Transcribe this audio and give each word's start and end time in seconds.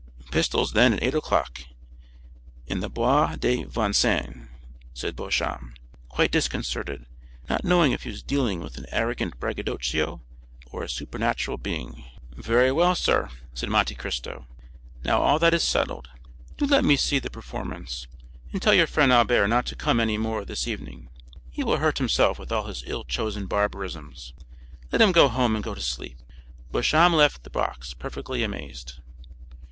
"Pistols, 0.31 0.73
then, 0.73 0.93
at 0.93 1.03
eight 1.03 1.13
o'clock, 1.13 1.61
in 2.65 2.79
the 2.79 2.89
Bois 2.89 3.35
de 3.35 3.65
Vincennes," 3.65 4.49
said 4.95 5.15
Beauchamp, 5.15 5.77
quite 6.09 6.31
disconcerted, 6.31 7.05
not 7.47 7.63
knowing 7.63 7.91
if 7.91 8.01
he 8.01 8.09
was 8.09 8.23
dealing 8.23 8.61
with 8.61 8.77
an 8.79 8.87
arrogant 8.91 9.39
braggadocio 9.39 10.23
or 10.71 10.81
a 10.81 10.89
supernatural 10.89 11.59
being. 11.59 12.03
"Very 12.31 12.71
well, 12.71 12.95
sir," 12.95 13.29
said 13.53 13.69
Monte 13.69 13.93
Cristo. 13.93 14.47
"Now 15.03 15.21
all 15.21 15.37
that 15.37 15.53
is 15.53 15.63
settled, 15.63 16.09
do 16.57 16.65
let 16.65 16.83
me 16.83 16.95
see 16.95 17.19
the 17.19 17.29
performance, 17.29 18.07
and 18.51 18.59
tell 18.59 18.73
your 18.73 18.87
friend 18.87 19.11
Albert 19.11 19.49
not 19.49 19.67
to 19.67 19.75
come 19.75 19.99
any 19.99 20.17
more 20.17 20.43
this 20.45 20.67
evening; 20.67 21.09
he 21.51 21.63
will 21.63 21.77
hurt 21.77 21.99
himself 21.99 22.39
with 22.39 22.51
all 22.51 22.65
his 22.65 22.83
ill 22.87 23.03
chosen 23.03 23.45
barbarisms: 23.45 24.33
let 24.91 24.99
him 24.99 25.11
go 25.11 25.27
home 25.27 25.53
and 25.53 25.63
go 25.63 25.75
to 25.75 25.79
sleep." 25.81 26.17
Beauchamp 26.71 27.13
left 27.13 27.43
the 27.43 27.51
box, 27.51 27.93
perfectly 27.93 28.41
amazed. 28.41 28.99